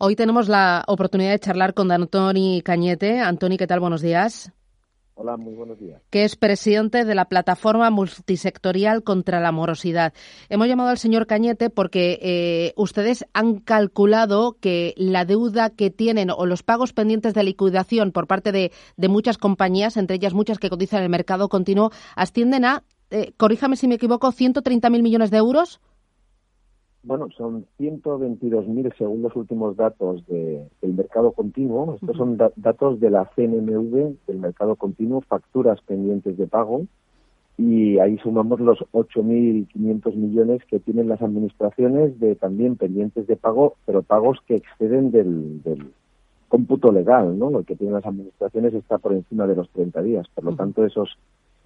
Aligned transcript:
Hoy 0.00 0.14
tenemos 0.14 0.48
la 0.48 0.84
oportunidad 0.86 1.32
de 1.32 1.40
charlar 1.40 1.74
con 1.74 1.90
Antoni 1.90 2.62
Cañete. 2.62 3.18
Antoni, 3.18 3.56
¿qué 3.56 3.66
tal? 3.66 3.80
Buenos 3.80 4.00
días. 4.00 4.52
Hola, 5.14 5.36
muy 5.36 5.54
buenos 5.54 5.80
días. 5.80 6.00
Que 6.10 6.22
es 6.22 6.36
presidente 6.36 7.04
de 7.04 7.16
la 7.16 7.24
plataforma 7.24 7.90
multisectorial 7.90 9.02
contra 9.02 9.40
la 9.40 9.50
morosidad. 9.50 10.12
Hemos 10.50 10.68
llamado 10.68 10.90
al 10.90 10.98
señor 10.98 11.26
Cañete 11.26 11.68
porque 11.68 12.20
eh, 12.22 12.74
ustedes 12.76 13.26
han 13.32 13.58
calculado 13.58 14.56
que 14.60 14.94
la 14.96 15.24
deuda 15.24 15.70
que 15.70 15.90
tienen 15.90 16.30
o 16.30 16.46
los 16.46 16.62
pagos 16.62 16.92
pendientes 16.92 17.34
de 17.34 17.42
liquidación 17.42 18.12
por 18.12 18.28
parte 18.28 18.52
de, 18.52 18.70
muchas 19.08 19.36
compañías, 19.36 19.96
entre 19.96 20.14
ellas 20.14 20.32
muchas 20.32 20.60
que 20.60 20.70
cotizan 20.70 20.98
en 20.98 21.04
el 21.06 21.10
mercado 21.10 21.48
continuo, 21.48 21.90
ascienden 22.14 22.64
a, 22.64 22.84
eh, 23.10 23.32
corríjame 23.36 23.74
si 23.74 23.88
me 23.88 23.96
equivoco, 23.96 24.30
130.000 24.30 25.02
millones 25.02 25.32
de 25.32 25.38
euros. 25.38 25.80
Bueno, 27.02 27.28
son 27.36 27.64
122.000 27.78 28.92
según 28.98 29.22
los 29.22 29.34
últimos 29.36 29.76
datos 29.76 30.26
del 30.26 30.94
mercado 30.94 31.32
continuo. 31.32 31.94
Estos 31.94 32.16
son 32.16 32.36
datos 32.36 33.00
de 33.00 33.10
la 33.10 33.30
CNMV, 33.34 34.16
del 34.26 34.38
mercado 34.38 34.76
continuo, 34.76 35.20
facturas 35.22 35.80
pendientes 35.82 36.36
de 36.36 36.46
pago. 36.46 36.86
Y 37.56 37.98
ahí 37.98 38.18
sumamos 38.18 38.60
los 38.60 38.78
8.500 38.92 40.14
millones 40.14 40.62
que 40.66 40.78
tienen 40.78 41.08
las 41.08 41.22
administraciones 41.22 42.18
de 42.20 42.36
también 42.36 42.76
pendientes 42.76 43.26
de 43.26 43.36
pago, 43.36 43.76
pero 43.84 44.02
pagos 44.02 44.38
que 44.46 44.54
exceden 44.56 45.10
del, 45.10 45.92
cómputo 46.48 46.92
legal, 46.92 47.38
¿no? 47.38 47.50
Lo 47.50 47.64
que 47.64 47.76
tienen 47.76 47.94
las 47.94 48.06
administraciones 48.06 48.74
está 48.74 48.98
por 48.98 49.12
encima 49.12 49.46
de 49.46 49.56
los 49.56 49.68
30 49.70 50.02
días. 50.02 50.26
Por 50.34 50.44
lo 50.44 50.56
tanto, 50.56 50.84
esos 50.84 51.18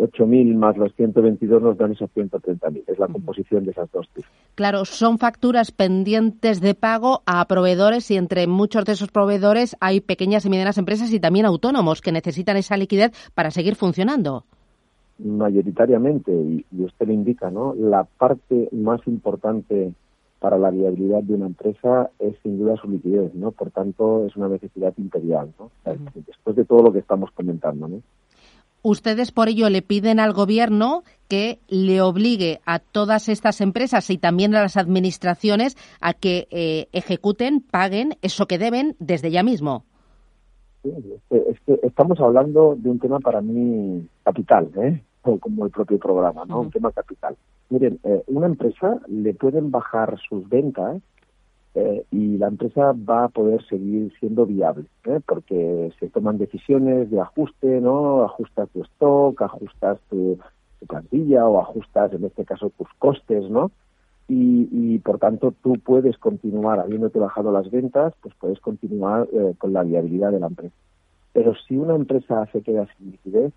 8.000 0.03 0.55
más 0.57 0.77
los 0.77 0.93
122 0.97 1.63
nos 1.63 1.79
dan 1.79 1.93
esos 1.93 2.11
130.000. 2.11 2.83
Es 2.89 2.99
la 2.99 3.07
composición 3.07 3.65
de 3.65 3.71
esas 3.71 3.91
dos 3.93 4.09
cifras. 4.15 4.33
Claro, 4.57 4.85
son 4.85 5.19
facturas 5.19 5.71
pendientes 5.71 6.61
de 6.61 6.75
pago 6.75 7.23
a 7.25 7.47
proveedores 7.47 8.11
y 8.11 8.17
entre 8.17 8.49
muchos 8.49 8.85
de 8.85 8.93
esos 8.93 9.11
proveedores 9.11 9.77
hay 9.81 10.01
pequeñas 10.01 10.45
y 10.45 10.51
medianas 10.51 10.79
empresas 10.79 11.13
y 11.13 11.21
también 11.21 11.47
autónomos 11.47 12.01
que 12.01 12.11
necesitan 12.11 12.57
esa 12.57 12.77
liquidez 12.77 13.13
para 13.35 13.53
seguir 13.53 13.77
funcionando. 13.77 14.45
Mayoritariamente, 15.19 16.33
y, 16.33 16.65
usted 16.83 17.07
lo 17.07 17.13
indica, 17.13 17.51
¿no? 17.51 17.75
La 17.75 18.03
parte 18.03 18.69
más 18.73 19.07
importante 19.07 19.93
para 20.41 20.59
la 20.59 20.71
viabilidad 20.71 21.23
de 21.23 21.35
una 21.35 21.47
empresa 21.47 22.11
es 22.19 22.35
sin 22.43 22.59
duda 22.59 22.77
su 22.77 22.89
liquidez, 22.89 23.33
¿no? 23.35 23.53
Por 23.53 23.71
tanto, 23.71 24.27
es 24.27 24.35
una 24.35 24.49
necesidad 24.49 24.93
imperial, 24.99 25.53
¿no? 25.61 25.71
Después 26.27 26.57
de 26.57 26.65
todo 26.65 26.83
lo 26.83 26.93
que 26.93 26.99
estamos 26.99 27.31
comentando, 27.31 27.87
¿no? 27.87 28.03
Ustedes 28.83 29.31
por 29.31 29.49
ello 29.49 29.71
le 29.71 29.81
piden 29.81 30.19
al 30.19 30.33
Gobierno 30.33 31.05
que 31.29 31.61
le 31.69 32.01
obligue 32.03 32.61
a 32.67 32.81
todas 32.81 33.29
estas 33.29 33.61
empresas 33.61 34.11
y 34.11 34.19
también 34.19 34.55
a 34.57 34.63
las 34.63 34.77
administraciones 34.77 35.77
a 36.01 36.15
que 36.15 36.49
eh, 36.51 36.89
ejecuten, 36.93 37.61
paguen 37.61 38.17
eso 38.23 38.47
que 38.47 38.59
deben 38.59 38.97
desde 38.99 39.31
ya 39.31 39.45
mismo. 39.45 39.85
es, 40.83 41.61
que, 41.65 41.79
estamos 41.85 42.19
hablando 42.19 42.75
de 42.77 42.91
un 42.91 42.99
tema 42.99 43.21
para 43.21 43.41
mí 43.41 44.05
capital, 44.25 44.69
¿eh? 44.77 45.01
como 45.23 45.65
el 45.65 45.71
propio 45.71 45.99
programa, 46.01 46.45
¿no? 46.45 46.63
Un 46.63 46.71
tema 46.71 46.91
capital. 46.91 47.37
Miren, 47.71 48.01
eh, 48.03 48.23
una 48.27 48.47
empresa 48.47 49.01
le 49.07 49.33
pueden 49.35 49.71
bajar 49.71 50.19
sus 50.29 50.49
ventas 50.49 51.01
eh, 51.75 52.05
y 52.11 52.37
la 52.37 52.49
empresa 52.49 52.93
va 52.93 53.25
a 53.25 53.29
poder 53.29 53.65
seguir 53.67 54.13
siendo 54.21 54.45
viable, 54.45 54.85
¿eh? 55.05 55.21
porque 55.27 55.91
se 55.99 56.11
toman 56.11 56.37
decisiones 56.37 57.11
de 57.11 57.19
ajuste, 57.19 57.81
¿no? 57.81 58.25
Ajustas 58.25 58.69
tu 58.71 58.83
stock, 58.83 59.41
ajustas 59.41 59.99
tu, 60.11 60.39
plantilla 60.87 61.47
o 61.47 61.61
ajustas, 61.61 62.13
en 62.13 62.25
este 62.25 62.45
caso, 62.45 62.71
tus 62.77 62.89
costes, 62.99 63.49
¿no? 63.49 63.71
Y, 64.29 64.99
por 65.01 65.19
tanto 65.19 65.53
tú 65.63 65.75
puedes 65.85 66.17
continuar, 66.17 66.81
habiéndote 66.81 67.19
bajado 67.19 67.53
las 67.53 67.71
ventas, 67.71 68.15
pues 68.23 68.35
puedes 68.41 68.59
continuar 68.61 69.29
eh, 69.33 69.55
con 69.59 69.73
la 69.73 69.83
viabilidad 69.83 70.33
de 70.33 70.41
la 70.41 70.47
empresa. 70.47 70.75
Pero 71.33 71.55
si 71.55 71.77
una 71.77 71.95
empresa 71.95 72.47
se 72.53 72.63
queda 72.63 72.87
sin 72.97 73.13
liquidez, 73.13 73.53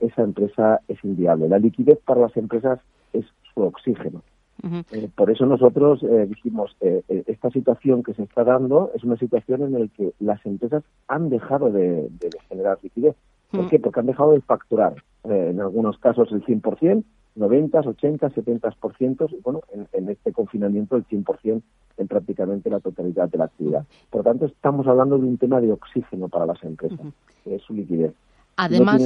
esa 0.00 0.22
empresa 0.22 0.80
es 0.88 1.02
inviable. 1.04 1.48
La 1.48 1.58
liquidez 1.58 1.98
para 2.04 2.22
las 2.22 2.36
empresas 2.36 2.80
es 3.12 3.24
su 3.54 3.62
oxígeno. 3.62 4.22
Eh, 4.62 5.08
por 5.14 5.30
eso 5.30 5.46
nosotros 5.46 6.02
eh, 6.02 6.26
dijimos, 6.28 6.76
eh, 6.80 7.02
esta 7.26 7.50
situación 7.50 8.02
que 8.02 8.14
se 8.14 8.24
está 8.24 8.44
dando 8.44 8.90
es 8.94 9.04
una 9.04 9.16
situación 9.16 9.62
en 9.62 9.72
la 9.72 9.86
que 9.88 10.12
las 10.18 10.44
empresas 10.44 10.82
han 11.06 11.28
dejado 11.30 11.70
de, 11.70 12.08
generar 12.48 12.78
liquidez. 12.82 13.14
¿Por 13.50 13.68
qué? 13.68 13.78
Porque 13.78 14.00
han 14.00 14.06
dejado 14.06 14.32
de 14.32 14.42
facturar, 14.42 14.94
en 15.24 15.60
algunos 15.60 15.98
casos 15.98 16.30
el 16.32 16.44
100%, 16.44 17.02
90, 17.36 17.80
80, 17.80 18.30
70%, 18.30 19.32
y 19.32 19.40
bueno, 19.42 19.60
en, 19.92 20.08
este 20.10 20.32
confinamiento 20.32 20.96
el 20.96 21.06
100% 21.06 21.62
en 21.96 22.08
prácticamente 22.08 22.68
la 22.68 22.80
totalidad 22.80 23.28
de 23.28 23.38
la 23.38 23.44
actividad. 23.44 23.86
Por 24.10 24.20
lo 24.20 24.30
tanto, 24.30 24.46
estamos 24.46 24.86
hablando 24.86 25.16
de 25.16 25.24
un 25.24 25.38
tema 25.38 25.60
de 25.60 25.72
oxígeno 25.72 26.28
para 26.28 26.46
las 26.46 26.62
empresas, 26.62 27.00
que 27.44 27.54
es 27.54 27.62
su 27.62 27.74
liquidez. 27.74 28.12
Además, 28.58 29.00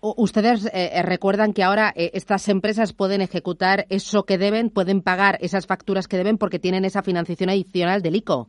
ustedes 0.00 0.66
eh, 0.66 0.70
eh, 0.72 1.02
recuerdan 1.02 1.52
que 1.52 1.64
ahora 1.64 1.92
eh, 1.96 2.12
estas 2.14 2.48
empresas 2.48 2.92
pueden 2.92 3.20
ejecutar 3.20 3.86
eso 3.90 4.22
que 4.22 4.38
deben, 4.38 4.70
pueden 4.70 5.02
pagar 5.02 5.36
esas 5.40 5.66
facturas 5.66 6.06
que 6.06 6.16
deben 6.16 6.38
porque 6.38 6.60
tienen 6.60 6.84
esa 6.84 7.02
financiación 7.02 7.50
adicional 7.50 8.02
del 8.02 8.14
ICO. 8.14 8.46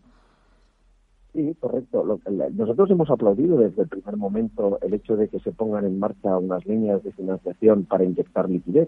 Sí, 1.34 1.54
correcto. 1.60 2.20
nosotros 2.54 2.92
hemos 2.92 3.10
aplaudido 3.10 3.58
desde 3.58 3.82
el 3.82 3.88
primer 3.90 4.18
momento 4.18 4.78
el 4.84 4.94
hecho 4.94 5.18
de 5.18 5.30
que 5.30 5.40
se 5.40 5.52
pongan 5.52 5.84
en 5.84 5.98
marcha 5.98 6.38
unas 6.38 6.64
líneas 6.66 7.04
de 7.04 7.12
financiación 7.12 7.86
para 7.86 8.06
inyectar 8.06 8.48
liquidez, 8.48 8.88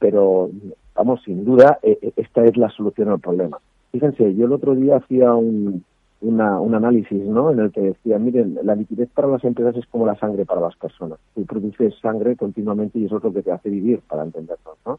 pero 0.00 0.50
vamos, 0.96 1.20
sin 1.24 1.44
duda, 1.44 1.78
esta 1.82 2.44
es 2.44 2.56
la 2.56 2.70
solución 2.70 3.10
al 3.10 3.20
problema. 3.20 3.58
Fíjense, 3.92 4.34
yo 4.34 4.46
el 4.46 4.52
otro 4.52 4.74
día 4.74 4.96
hacía 4.96 5.32
un, 5.34 5.84
una, 6.20 6.60
un 6.60 6.74
análisis 6.74 7.22
¿no? 7.24 7.50
en 7.50 7.60
el 7.60 7.72
que 7.72 7.80
decía, 7.80 8.18
miren, 8.18 8.58
la 8.62 8.74
liquidez 8.74 9.08
para 9.10 9.28
las 9.28 9.42
empresas 9.44 9.76
es 9.76 9.86
como 9.86 10.06
la 10.06 10.16
sangre 10.16 10.44
para 10.44 10.60
las 10.60 10.76
personas. 10.76 11.18
Tú 11.34 11.44
produces 11.46 11.94
sangre 12.00 12.36
continuamente 12.36 12.98
y 12.98 13.06
eso 13.06 13.18
es 13.18 13.24
lo 13.24 13.32
que 13.32 13.42
te 13.42 13.52
hace 13.52 13.70
vivir, 13.70 14.00
para 14.08 14.24
entendernos. 14.24 14.76
¿no? 14.84 14.98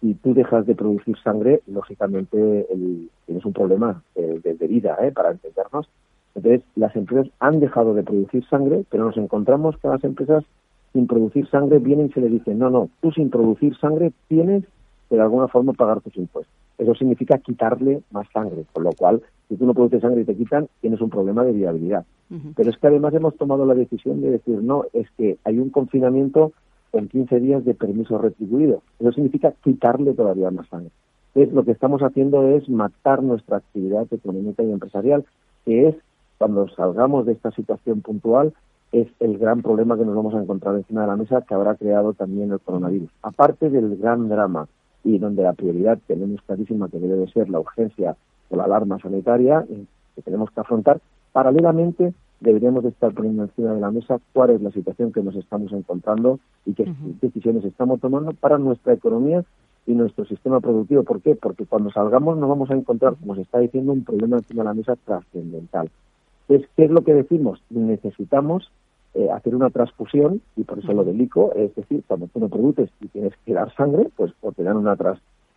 Si 0.00 0.14
tú 0.14 0.34
dejas 0.34 0.66
de 0.66 0.74
producir 0.74 1.16
sangre, 1.22 1.62
lógicamente 1.66 2.66
tienes 3.26 3.44
un 3.44 3.52
problema 3.52 4.02
de, 4.14 4.40
de, 4.40 4.66
vida, 4.66 4.96
¿eh? 5.02 5.12
para 5.12 5.30
entendernos. 5.30 5.88
Entonces, 6.34 6.62
las 6.74 6.94
empresas 6.96 7.32
han 7.40 7.60
dejado 7.60 7.94
de 7.94 8.02
producir 8.02 8.44
sangre, 8.46 8.84
pero 8.90 9.04
nos 9.04 9.16
encontramos 9.16 9.76
que 9.78 9.88
las 9.88 10.04
empresas 10.04 10.44
sin 10.92 11.06
producir 11.06 11.48
sangre 11.48 11.78
vienen 11.78 12.06
y 12.06 12.12
se 12.12 12.20
le 12.20 12.28
dicen, 12.28 12.58
no, 12.58 12.70
no, 12.70 12.88
tú 13.00 13.12
sin 13.12 13.30
producir 13.30 13.76
sangre 13.76 14.12
tienes 14.28 14.64
que 15.08 15.16
de 15.16 15.22
alguna 15.22 15.48
forma 15.48 15.72
pagar 15.72 16.00
tus 16.00 16.16
impuestos. 16.16 16.54
Eso 16.78 16.94
significa 16.94 17.38
quitarle 17.38 18.02
más 18.10 18.26
sangre, 18.32 18.64
con 18.72 18.84
lo 18.84 18.92
cual, 18.92 19.22
si 19.48 19.56
tú 19.56 19.66
no 19.66 19.74
produces 19.74 20.00
sangre 20.00 20.22
y 20.22 20.24
te 20.24 20.36
quitan, 20.36 20.68
tienes 20.80 21.00
un 21.00 21.10
problema 21.10 21.44
de 21.44 21.52
viabilidad. 21.52 22.04
Pero 22.56 22.70
es 22.70 22.76
que 22.76 22.86
además 22.86 23.14
hemos 23.14 23.36
tomado 23.36 23.64
la 23.64 23.74
decisión 23.74 24.20
de 24.20 24.32
decir, 24.32 24.60
no, 24.62 24.84
es 24.92 25.08
que 25.16 25.38
hay 25.44 25.58
un 25.58 25.70
confinamiento 25.70 26.52
con 26.90 27.08
15 27.08 27.40
días 27.40 27.64
de 27.64 27.74
permiso 27.74 28.18
retribuido. 28.18 28.82
Eso 28.98 29.12
significa 29.12 29.52
quitarle 29.62 30.14
todavía 30.14 30.50
más 30.50 30.68
sangre. 30.68 30.90
Entonces, 31.34 31.54
lo 31.54 31.64
que 31.64 31.72
estamos 31.72 32.02
haciendo 32.02 32.48
es 32.48 32.68
matar 32.68 33.22
nuestra 33.22 33.58
actividad 33.58 34.06
económica 34.10 34.62
y 34.62 34.72
empresarial, 34.72 35.24
que 35.64 35.88
es, 35.88 35.96
cuando 36.38 36.68
salgamos 36.70 37.26
de 37.26 37.32
esta 37.32 37.50
situación 37.50 38.00
puntual, 38.00 38.54
es 38.92 39.08
el 39.20 39.38
gran 39.38 39.62
problema 39.62 39.96
que 39.96 40.04
nos 40.04 40.16
vamos 40.16 40.34
a 40.34 40.40
encontrar 40.40 40.76
encima 40.76 41.02
de 41.02 41.08
la 41.08 41.16
mesa 41.16 41.42
que 41.42 41.54
habrá 41.54 41.74
creado 41.74 42.14
también 42.14 42.50
el 42.52 42.60
coronavirus. 42.60 43.10
Aparte 43.22 43.68
del 43.68 43.96
gran 43.96 44.28
drama 44.28 44.68
y 45.04 45.18
donde 45.18 45.42
la 45.42 45.52
prioridad 45.52 45.98
tenemos 46.06 46.40
clarísima 46.42 46.88
que 46.88 46.98
debe 46.98 47.16
de 47.16 47.28
ser 47.28 47.48
la 47.50 47.60
urgencia 47.60 48.16
o 48.50 48.56
la 48.56 48.64
alarma 48.64 48.98
sanitaria 48.98 49.64
que 50.14 50.22
tenemos 50.22 50.50
que 50.50 50.60
afrontar, 50.60 51.00
paralelamente 51.32 52.14
deberíamos 52.40 52.82
de 52.82 52.90
estar 52.90 53.12
poniendo 53.12 53.44
encima 53.44 53.72
de 53.72 53.80
la 53.80 53.90
mesa 53.90 54.18
cuál 54.32 54.50
es 54.50 54.60
la 54.60 54.70
situación 54.70 55.12
que 55.12 55.22
nos 55.22 55.36
estamos 55.36 55.72
encontrando 55.72 56.38
y 56.64 56.74
qué 56.74 56.92
decisiones 57.20 57.64
estamos 57.64 58.00
tomando 58.00 58.32
para 58.32 58.58
nuestra 58.58 58.92
economía 58.92 59.44
y 59.86 59.94
nuestro 59.94 60.24
sistema 60.24 60.60
productivo. 60.60 61.04
¿Por 61.04 61.22
qué? 61.22 61.34
Porque 61.34 61.64
cuando 61.64 61.90
salgamos 61.90 62.36
nos 62.36 62.48
vamos 62.48 62.70
a 62.70 62.74
encontrar, 62.74 63.14
como 63.16 63.34
se 63.34 63.42
está 63.42 63.58
diciendo, 63.58 63.92
un 63.92 64.04
problema 64.04 64.36
encima 64.36 64.62
de 64.62 64.68
la 64.68 64.74
mesa 64.74 64.96
trascendental. 65.04 65.90
Entonces, 66.48 66.70
¿qué 66.76 66.84
es 66.84 66.90
lo 66.90 67.02
que 67.02 67.14
decimos? 67.14 67.62
Necesitamos 67.70 68.70
eh, 69.14 69.30
hacer 69.30 69.54
una 69.54 69.70
transfusión, 69.70 70.42
y 70.56 70.64
por 70.64 70.78
eso 70.78 70.92
lo 70.92 71.04
del 71.04 71.20
ICO, 71.20 71.52
es 71.54 71.74
decir, 71.74 72.02
cuando 72.06 72.26
tú 72.26 72.40
no 72.40 72.48
produces 72.48 72.90
y 73.00 73.08
tienes 73.08 73.32
que 73.44 73.54
dar 73.54 73.74
sangre, 73.74 74.10
pues 74.14 74.32
o 74.42 74.52
te 74.52 74.62
dan 74.62 74.76
una, 74.76 74.96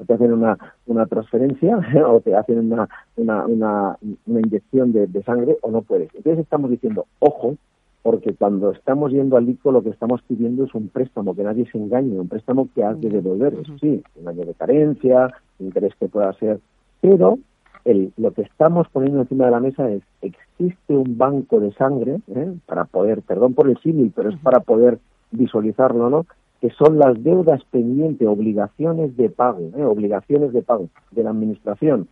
te 0.06 0.14
hacen 0.14 0.34
una, 0.34 0.58
una 0.88 1.06
transferencia 1.06 1.80
o 2.08 2.20
te 2.22 2.36
hacen 2.36 2.72
una, 2.72 2.90
una, 3.16 3.46
una, 3.46 3.98
una 4.26 4.40
inyección 4.40 4.92
de, 4.94 5.08
de, 5.08 5.24
sangre 5.24 5.58
o 5.62 5.72
no 5.72 5.82
puedes. 5.82 6.14
Entonces 6.16 6.40
estamos 6.40 6.70
diciendo, 6.70 7.06
ojo, 7.20 7.56
porque 8.02 8.34
cuando 8.34 8.72
estamos 8.72 9.12
yendo 9.12 9.38
al 9.38 9.50
ICO 9.50 9.72
lo 9.72 9.84
que 9.84 9.90
estamos 9.90 10.22
pidiendo 10.24 10.64
es 10.64 10.74
un 10.74 10.88
préstamo, 10.88 11.36
que 11.36 11.44
nadie 11.44 11.70
se 11.72 11.78
engañe, 11.78 12.20
un 12.20 12.30
préstamo 12.30 12.70
que 12.74 12.84
has 12.84 13.00
de 13.02 13.10
devolver. 13.10 13.56
sí, 13.80 14.02
un 14.16 14.28
año 14.28 14.46
de 14.46 14.54
carencia, 14.54 15.34
interés 15.60 15.94
que 16.00 16.08
pueda 16.08 16.32
ser, 16.34 16.60
pero 17.02 17.38
el, 17.86 18.14
lo 18.18 18.32
que 18.32 18.44
estamos 18.44 18.88
poniendo 18.90 19.22
encima 19.22 19.46
de 19.46 19.52
la 19.52 19.60
mesa 19.60 19.90
es, 19.90 20.02
existe 20.22 20.96
un 20.96 21.18
banco 21.18 21.60
de 21.60 21.74
sangre, 21.74 22.20
¿eh? 22.34 22.54
para 22.66 22.86
poder, 22.86 23.22
perdón 23.22 23.54
por 23.54 23.70
el 23.70 23.78
símil, 23.80 24.12
pero 24.16 24.30
es 24.30 24.38
para 24.40 24.62
poder 24.62 25.00
visualizarlo, 25.32 26.10
¿no? 26.10 26.26
Que 26.62 26.70
son 26.72 26.98
las 26.98 27.22
deudas 27.24 27.64
pendientes, 27.72 28.28
obligaciones 28.28 29.16
de 29.16 29.30
pago, 29.30 29.72
¿eh? 29.78 29.84
obligaciones 29.84 30.52
de 30.54 30.62
pago 30.62 30.90
de 31.12 31.24
la 31.24 31.30
administración 31.30 32.08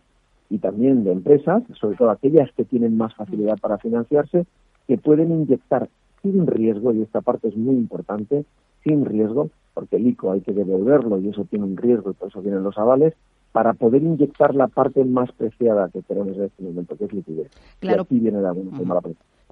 y 0.50 0.58
también 0.58 1.04
de 1.04 1.12
empresas, 1.12 1.62
sobre 1.78 1.96
todo 1.96 2.10
aquellas 2.10 2.50
que 2.52 2.64
tienen 2.64 2.96
más 2.96 3.14
facilidad 3.14 3.58
para 3.58 3.78
financiarse, 3.78 4.46
que 4.86 4.96
pueden 4.96 5.30
inyectar 5.30 5.88
sin 6.22 6.46
riesgo, 6.46 6.92
y 6.92 7.02
esta 7.02 7.20
parte 7.20 7.48
es 7.48 7.56
muy 7.56 7.74
importante, 7.74 8.44
sin 8.82 9.04
riesgo, 9.04 9.50
porque 9.74 9.96
el 9.96 10.06
ICO 10.06 10.32
hay 10.32 10.40
que 10.40 10.52
devolverlo 10.52 11.18
y 11.18 11.28
eso 11.28 11.44
tiene 11.44 11.66
un 11.66 11.76
riesgo 11.76 12.10
y 12.10 12.14
por 12.14 12.28
eso 12.28 12.40
vienen 12.40 12.62
los 12.62 12.78
avales, 12.78 13.14
para 13.52 13.74
poder 13.74 14.02
inyectar 14.02 14.54
la 14.54 14.68
parte 14.68 15.04
más 15.04 15.32
preciada 15.32 15.88
que 15.90 16.02
tenemos 16.02 16.36
en 16.36 16.44
este 16.44 16.62
momento, 16.62 16.96
que 16.96 17.04
es 17.04 17.12
liquidez. 17.12 17.50
Claro. 17.80 18.02
Y 18.02 18.04
aquí 18.04 18.20
viene 18.20 18.40
la, 18.40 18.52
la 18.52 19.00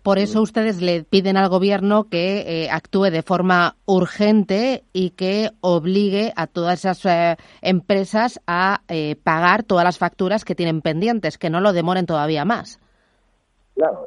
por 0.06 0.20
eso 0.20 0.40
ustedes 0.40 0.80
le 0.80 1.02
piden 1.02 1.36
al 1.36 1.48
Gobierno 1.48 2.04
que 2.04 2.62
eh, 2.62 2.70
actúe 2.70 3.10
de 3.10 3.22
forma 3.24 3.74
urgente 3.86 4.84
y 4.92 5.10
que 5.10 5.50
obligue 5.60 6.32
a 6.36 6.46
todas 6.46 6.78
esas 6.78 7.04
eh, 7.06 7.36
empresas 7.60 8.40
a 8.46 8.82
eh, 8.86 9.16
pagar 9.24 9.64
todas 9.64 9.82
las 9.82 9.98
facturas 9.98 10.44
que 10.44 10.54
tienen 10.54 10.80
pendientes, 10.80 11.38
que 11.38 11.50
no 11.50 11.60
lo 11.60 11.72
demoren 11.72 12.06
todavía 12.06 12.44
más. 12.44 12.78
Claro, 13.74 14.06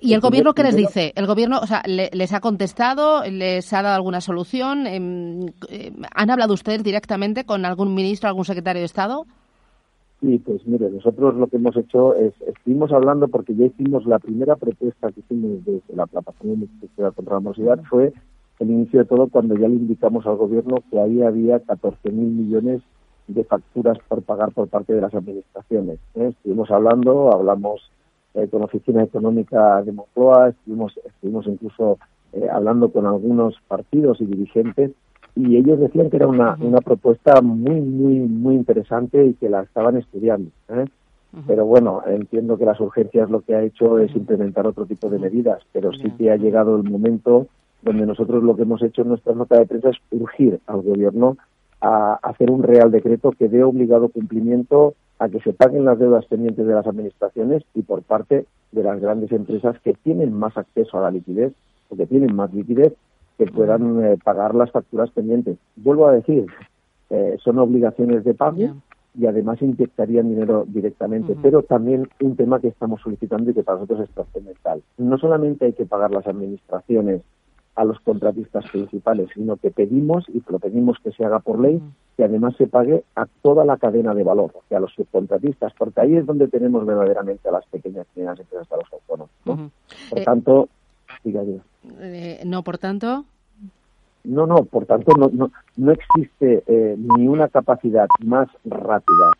¿Y 0.00 0.14
el 0.14 0.20
gobierno 0.20 0.54
qué 0.54 0.62
les 0.62 0.76
dice? 0.76 1.12
¿El 1.14 1.26
gobierno 1.26 1.60
o 1.60 1.66
sea, 1.66 1.82
les 1.84 2.32
ha 2.32 2.40
contestado? 2.40 3.22
¿Les 3.24 3.70
ha 3.74 3.82
dado 3.82 3.96
alguna 3.96 4.22
solución? 4.22 4.86
Em, 4.86 5.44
¿Han 6.14 6.30
hablado 6.30 6.54
ustedes 6.54 6.82
directamente 6.82 7.44
con 7.44 7.66
algún 7.66 7.92
ministro, 7.92 8.30
algún 8.30 8.46
secretario 8.46 8.80
de 8.80 8.86
Estado? 8.86 9.26
Sí, 10.22 10.38
pues 10.38 10.64
mire, 10.68 10.88
nosotros 10.88 11.34
lo 11.34 11.48
que 11.48 11.56
hemos 11.56 11.76
hecho 11.76 12.14
es, 12.14 12.32
estuvimos 12.46 12.92
hablando 12.92 13.26
porque 13.26 13.56
ya 13.56 13.66
hicimos 13.66 14.06
la 14.06 14.20
primera 14.20 14.54
propuesta 14.54 15.10
que 15.10 15.18
hicimos 15.18 15.64
desde 15.64 15.96
la 15.96 16.06
plataforma 16.06 16.64
de 16.80 17.10
contra 17.10 17.34
la 17.34 17.40
morosidad, 17.40 17.82
fue 17.90 18.12
el 18.60 18.70
inicio 18.70 19.00
de 19.00 19.06
todo 19.06 19.26
cuando 19.26 19.56
ya 19.56 19.66
le 19.66 19.74
indicamos 19.74 20.24
al 20.24 20.36
gobierno 20.36 20.76
que 20.88 21.00
ahí 21.00 21.22
había 21.22 21.60
14.000 21.64 22.12
millones 22.12 22.82
de 23.26 23.42
facturas 23.42 23.98
por 24.06 24.22
pagar 24.22 24.52
por 24.52 24.68
parte 24.68 24.94
de 24.94 25.00
las 25.00 25.12
administraciones. 25.12 25.98
¿eh? 26.14 26.28
Estuvimos 26.28 26.70
hablando, 26.70 27.34
hablamos 27.34 27.90
eh, 28.34 28.46
con 28.46 28.60
la 28.60 28.66
Oficina 28.66 29.02
Económica 29.02 29.82
de 29.82 29.90
Moncloa, 29.90 30.50
estuvimos, 30.50 30.96
estuvimos 31.04 31.48
incluso 31.48 31.98
eh, 32.32 32.46
hablando 32.48 32.92
con 32.92 33.06
algunos 33.06 33.56
partidos 33.66 34.20
y 34.20 34.26
dirigentes 34.26 34.92
y 35.34 35.56
ellos 35.56 35.80
decían 35.80 36.10
que 36.10 36.16
era 36.16 36.26
una, 36.26 36.56
una 36.60 36.80
propuesta 36.80 37.40
muy, 37.40 37.80
muy, 37.80 38.20
muy 38.20 38.54
interesante 38.54 39.24
y 39.24 39.34
que 39.34 39.48
la 39.48 39.62
estaban 39.62 39.96
estudiando. 39.96 40.50
¿eh? 40.68 40.84
Pero 41.46 41.64
bueno, 41.64 42.02
entiendo 42.06 42.58
que 42.58 42.66
las 42.66 42.78
urgencias 42.78 43.30
lo 43.30 43.40
que 43.40 43.54
ha 43.54 43.62
hecho 43.62 43.98
es 43.98 44.14
implementar 44.14 44.66
otro 44.66 44.84
tipo 44.84 45.08
de 45.08 45.18
medidas, 45.18 45.62
pero 45.72 45.90
sí 45.92 46.10
que 46.18 46.30
ha 46.30 46.36
llegado 46.36 46.76
el 46.76 46.84
momento 46.84 47.46
donde 47.80 48.04
nosotros 48.04 48.42
lo 48.42 48.54
que 48.54 48.62
hemos 48.62 48.82
hecho 48.82 49.02
en 49.02 49.08
nuestra 49.08 49.34
nota 49.34 49.58
de 49.58 49.66
prensa 49.66 49.90
es 49.90 49.96
urgir 50.10 50.60
al 50.66 50.82
gobierno 50.82 51.38
a 51.80 52.14
hacer 52.22 52.50
un 52.50 52.62
real 52.62 52.90
decreto 52.90 53.32
que 53.32 53.48
dé 53.48 53.64
obligado 53.64 54.10
cumplimiento 54.10 54.94
a 55.18 55.28
que 55.28 55.40
se 55.40 55.54
paguen 55.54 55.86
las 55.86 55.98
deudas 55.98 56.26
pendientes 56.26 56.66
de 56.66 56.74
las 56.74 56.86
administraciones 56.86 57.62
y 57.74 57.82
por 57.82 58.02
parte 58.02 58.44
de 58.70 58.82
las 58.82 59.00
grandes 59.00 59.32
empresas 59.32 59.78
que 59.80 59.94
tienen 59.94 60.32
más 60.32 60.56
acceso 60.56 60.98
a 60.98 61.02
la 61.02 61.10
liquidez 61.10 61.52
o 61.88 61.96
que 61.96 62.06
tienen 62.06 62.36
más 62.36 62.52
liquidez 62.52 62.92
que 63.38 63.46
puedan 63.46 64.04
eh, 64.04 64.18
pagar 64.22 64.54
las 64.54 64.70
facturas 64.70 65.10
pendientes. 65.10 65.58
Vuelvo 65.76 66.06
a 66.06 66.12
decir, 66.12 66.46
eh, 67.10 67.36
son 67.42 67.58
obligaciones 67.58 68.24
de 68.24 68.34
pago 68.34 68.74
y 69.14 69.26
además 69.26 69.60
inyectarían 69.60 70.28
dinero 70.30 70.64
directamente, 70.66 71.36
pero 71.42 71.62
también 71.62 72.08
un 72.22 72.36
tema 72.36 72.60
que 72.60 72.68
estamos 72.68 73.00
solicitando 73.02 73.50
y 73.50 73.54
que 73.54 73.62
para 73.62 73.78
nosotros 73.78 74.08
es 74.08 74.14
trascendental. 74.14 74.82
No 74.96 75.18
solamente 75.18 75.66
hay 75.66 75.72
que 75.74 75.84
pagar 75.84 76.10
las 76.10 76.26
administraciones 76.26 77.22
a 77.74 77.84
los 77.84 78.00
contratistas 78.00 78.64
principales, 78.70 79.28
sino 79.34 79.56
que 79.56 79.70
pedimos, 79.70 80.28
y 80.28 80.42
lo 80.48 80.58
pedimos 80.58 80.98
que 81.02 81.12
se 81.12 81.24
haga 81.24 81.40
por 81.40 81.58
ley, 81.60 81.80
que 82.16 82.24
además 82.24 82.54
se 82.56 82.66
pague 82.66 83.04
a 83.16 83.26
toda 83.40 83.64
la 83.64 83.78
cadena 83.78 84.14
de 84.14 84.24
valor, 84.24 84.50
o 84.54 84.62
sea, 84.68 84.78
a 84.78 84.80
los 84.80 84.92
subcontratistas, 84.92 85.72
porque 85.78 86.00
ahí 86.00 86.16
es 86.16 86.26
donde 86.26 86.48
tenemos 86.48 86.84
verdaderamente 86.84 87.48
a 87.48 87.52
las 87.52 87.66
pequeñas 87.66 88.06
y 88.14 88.20
medianas 88.20 88.40
empresas, 88.40 88.70
a 88.72 88.76
los 88.76 88.92
autónomos. 88.92 89.30
Por 89.44 90.18
eh, 90.18 90.24
tanto, 90.24 90.68
diga, 91.24 91.42
no, 92.44 92.62
por 92.62 92.78
tanto. 92.78 93.24
No, 94.24 94.46
no, 94.46 94.64
por 94.64 94.86
tanto 94.86 95.16
no, 95.16 95.30
no, 95.32 95.50
no 95.76 95.92
existe 95.92 96.62
eh, 96.66 96.96
ni 96.96 97.26
una 97.26 97.48
capacidad 97.48 98.06
más 98.24 98.48
rápida 98.64 99.32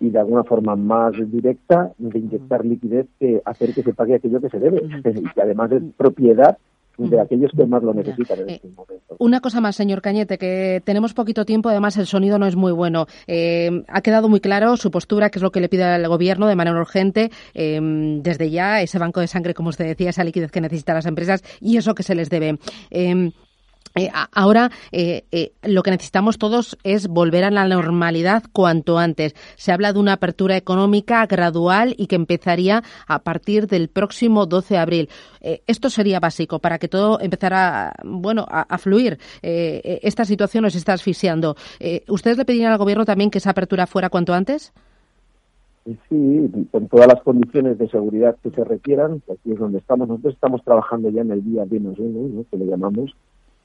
y 0.00 0.10
de 0.10 0.18
alguna 0.20 0.44
forma 0.44 0.76
más 0.76 1.12
directa 1.16 1.90
de 1.98 2.18
inyectar 2.20 2.64
liquidez 2.64 3.06
que 3.18 3.42
hacer 3.44 3.74
que 3.74 3.82
se 3.82 3.94
pague 3.94 4.14
aquello 4.14 4.40
que 4.40 4.48
se 4.48 4.60
debe. 4.60 4.82
Y 5.04 5.28
que 5.30 5.42
además 5.42 5.72
es 5.72 5.82
propiedad 5.96 6.56
de 6.98 7.20
aquellos 7.20 7.50
que 7.56 7.64
más 7.64 7.82
lo 7.82 7.94
necesitan 7.94 8.40
en 8.40 8.50
eh, 8.50 8.54
este 8.54 8.68
momento. 8.68 9.16
Una 9.18 9.40
cosa 9.40 9.60
más, 9.60 9.76
señor 9.76 10.02
Cañete, 10.02 10.36
que 10.36 10.82
tenemos 10.84 11.14
poquito 11.14 11.44
tiempo, 11.44 11.68
además 11.68 11.96
el 11.96 12.06
sonido 12.06 12.38
no 12.38 12.46
es 12.46 12.56
muy 12.56 12.72
bueno. 12.72 13.06
Eh, 13.26 13.84
ha 13.88 14.00
quedado 14.02 14.28
muy 14.28 14.40
claro 14.40 14.76
su 14.76 14.90
postura, 14.90 15.30
que 15.30 15.38
es 15.38 15.42
lo 15.42 15.50
que 15.50 15.60
le 15.60 15.68
pide 15.68 15.84
al 15.84 16.08
Gobierno 16.08 16.46
de 16.46 16.56
manera 16.56 16.78
urgente, 16.78 17.30
desde 17.54 18.50
ya, 18.50 18.80
ese 18.82 18.98
banco 18.98 19.20
de 19.20 19.26
sangre, 19.26 19.54
como 19.54 19.68
usted 19.68 19.86
decía, 19.86 20.10
esa 20.10 20.24
liquidez 20.24 20.50
que 20.50 20.60
necesitan 20.60 20.96
las 20.96 21.06
empresas 21.06 21.42
y 21.60 21.76
eso 21.76 21.94
que 21.94 22.02
se 22.02 22.14
les 22.14 22.30
debe. 22.30 22.58
Eh, 22.90 23.30
ahora 24.32 24.70
eh, 24.92 25.24
eh, 25.32 25.52
lo 25.62 25.82
que 25.82 25.90
necesitamos 25.90 26.38
todos 26.38 26.78
es 26.84 27.08
volver 27.08 27.44
a 27.44 27.50
la 27.50 27.66
normalidad 27.66 28.44
cuanto 28.52 28.98
antes. 28.98 29.34
Se 29.56 29.72
habla 29.72 29.92
de 29.92 29.98
una 29.98 30.14
apertura 30.14 30.56
económica 30.56 31.26
gradual 31.26 31.94
y 31.98 32.06
que 32.06 32.16
empezaría 32.16 32.82
a 33.06 33.18
partir 33.20 33.66
del 33.66 33.88
próximo 33.88 34.46
12 34.46 34.74
de 34.74 34.80
abril. 34.80 35.08
esto 35.40 35.90
sería 35.90 36.20
básico 36.20 36.58
para 36.58 36.78
que 36.78 36.88
todo 36.88 37.20
empezara 37.20 37.94
bueno, 38.04 38.46
a, 38.48 38.78
fluir. 38.78 39.18
esta 39.42 40.24
situación 40.24 40.64
nos 40.64 40.74
está 40.74 40.92
asfixiando. 40.92 41.56
¿Ustedes 42.08 42.36
le 42.36 42.44
pedirían 42.44 42.72
al 42.72 42.78
Gobierno 42.78 43.04
también 43.04 43.30
que 43.30 43.38
esa 43.38 43.50
apertura 43.50 43.86
fuera 43.86 44.10
cuanto 44.10 44.34
antes? 44.34 44.72
Sí, 46.08 46.50
con 46.70 46.86
todas 46.88 47.06
las 47.06 47.22
condiciones 47.22 47.78
de 47.78 47.88
seguridad 47.88 48.36
que 48.42 48.50
se 48.50 48.62
requieran, 48.62 49.22
aquí 49.32 49.52
es 49.52 49.58
donde 49.58 49.78
estamos. 49.78 50.08
Nosotros 50.08 50.34
estamos 50.34 50.62
trabajando 50.62 51.08
ya 51.08 51.22
en 51.22 51.30
el 51.30 51.42
día 51.42 51.64
uno, 51.70 51.94
¿no? 51.96 52.44
que 52.50 52.56
le 52.58 52.66
llamamos, 52.66 53.16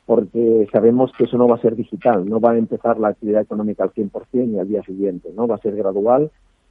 porque 0.05 0.67
sabemos 0.72 1.12
que 1.17 1.25
eso 1.25 1.38
no 1.38 1.48
va 1.48 1.55
a 1.55 1.62
ser 1.62 1.75
digital, 1.75 2.27
no 2.27 2.39
va 2.39 2.51
a 2.51 2.57
empezar 2.57 3.00
la 3.00 3.10
actividad 3.10 3.41
económica 3.41 3.83
al 3.83 3.93
100% 3.93 4.51
y 4.51 4.60
al 4.60 4.67
día 4.67 4.83
siguiente, 4.83 5.29
¿no? 5.36 5.48
Va 5.48 5.55
a 5.55 5.60
ser 5.60 5.75
gradual 5.75 6.29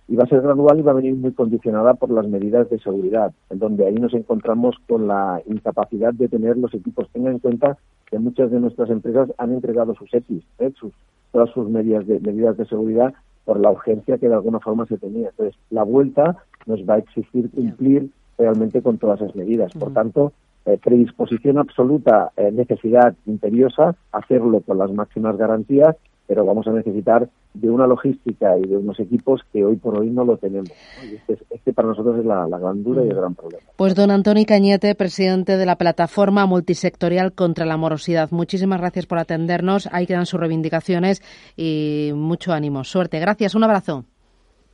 y 0.08 0.16
va 0.16 0.24
a 0.24 0.28
ser 0.28 0.42
gradual 0.42 0.78
y 0.78 0.82
va 0.82 0.92
a 0.92 0.96
venir 0.96 1.14
muy 1.14 1.32
condicionada 1.32 1.94
por 1.94 2.10
las 2.10 2.26
medidas 2.28 2.68
de 2.68 2.78
seguridad, 2.78 3.32
en 3.50 3.58
donde 3.58 3.86
ahí 3.86 3.94
nos 3.94 4.12
encontramos 4.14 4.76
con 4.86 5.08
la 5.08 5.40
incapacidad 5.46 6.12
de 6.12 6.28
tener 6.28 6.58
los 6.58 6.74
equipos. 6.74 7.08
Tenga 7.12 7.30
en 7.30 7.38
cuenta 7.38 7.78
que 8.10 8.18
muchas 8.18 8.50
de 8.50 8.60
nuestras 8.60 8.90
empresas 8.90 9.30
han 9.38 9.52
entregado 9.52 9.94
sus 9.94 10.12
EPIs, 10.12 10.44
¿eh? 10.58 10.72
sus, 10.78 10.92
todas 11.30 11.48
sus 11.50 11.68
medidas 11.70 12.06
de, 12.06 12.20
medidas 12.20 12.56
de 12.58 12.66
seguridad 12.66 13.14
por 13.44 13.58
la 13.58 13.70
urgencia 13.70 14.18
que 14.18 14.28
de 14.28 14.34
alguna 14.34 14.60
forma 14.60 14.86
se 14.86 14.98
tenía. 14.98 15.30
Entonces, 15.30 15.58
la 15.70 15.82
vuelta 15.82 16.36
nos 16.66 16.80
va 16.80 16.94
a 16.94 16.98
exigir 16.98 17.50
cumplir 17.50 18.10
realmente 18.36 18.82
con 18.82 18.98
todas 18.98 19.20
esas 19.20 19.34
medidas. 19.34 19.72
Por 19.72 19.92
tanto, 19.92 20.32
eh, 20.64 20.78
predisposición 20.83 21.59
absoluta, 21.59 22.33
eh, 22.37 22.50
necesidad 22.52 23.14
imperiosa, 23.26 23.97
hacerlo 24.12 24.61
con 24.61 24.78
las 24.78 24.92
máximas 24.92 25.37
garantías, 25.37 25.97
pero 26.26 26.45
vamos 26.45 26.66
a 26.66 26.73
necesitar 26.73 27.28
de 27.54 27.69
una 27.69 27.87
logística 27.87 28.57
y 28.57 28.62
de 28.62 28.76
unos 28.76 28.99
equipos 29.00 29.42
que 29.52 29.64
hoy 29.64 29.76
por 29.76 29.99
hoy 29.99 30.11
no 30.11 30.25
lo 30.25 30.37
tenemos. 30.37 30.71
Este, 31.02 31.45
este, 31.50 31.73
para 31.73 31.88
nosotros 31.88 32.19
es 32.19 32.25
la, 32.25 32.47
gran 32.47 32.83
duda 32.83 33.04
y 33.04 33.09
el 33.09 33.16
gran 33.16 33.35
problema. 33.35 33.62
Pues 33.76 33.95
don 33.95 34.11
Antonio 34.11 34.45
Cañete, 34.47 34.95
presidente 34.95 35.57
de 35.57 35.66
la 35.66 35.76
plataforma 35.76 36.47
multisectorial 36.47 37.33
contra 37.33 37.66
la 37.66 37.76
morosidad, 37.76 38.31
muchísimas 38.31 38.81
gracias 38.81 39.07
por 39.07 39.19
atendernos. 39.19 39.88
Ahí 39.92 40.07
quedan 40.07 40.26
sus 40.26 40.40
reivindicaciones 40.40 41.23
y 41.57 42.12
mucho 42.14 42.52
ánimo. 42.52 42.85
Suerte. 42.85 43.19
Gracias. 43.19 43.54
Un 43.54 43.64
abrazo. 43.64 44.04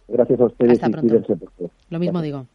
Gracias 0.07 0.40
a 0.40 0.45
ustedes 0.45 0.83
Hasta 0.83 0.90
pronto. 0.90 1.37
Lo 1.90 1.99
mismo 1.99 2.23
digo. 2.23 2.47